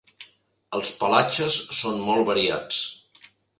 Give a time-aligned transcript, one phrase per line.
[0.77, 2.83] Els pelatges són molt variats.